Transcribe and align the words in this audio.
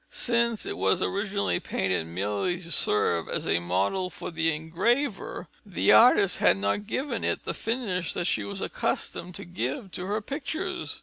Since 0.09 0.65
it 0.65 0.77
was 0.79 0.99
originally 1.03 1.59
painted 1.59 2.07
merely 2.07 2.59
to 2.61 2.71
serve 2.71 3.29
as 3.29 3.45
a 3.47 3.59
model 3.59 4.09
for 4.09 4.31
the 4.31 4.51
engraver, 4.51 5.47
the 5.63 5.91
artist 5.91 6.39
had 6.39 6.57
not 6.57 6.87
given 6.87 7.23
it 7.23 7.43
the 7.43 7.53
finish 7.53 8.11
that 8.13 8.25
she 8.25 8.43
was 8.43 8.61
accustomed 8.63 9.35
to 9.35 9.45
give 9.45 9.91
to 9.91 10.07
her 10.07 10.19
pictures. 10.19 10.99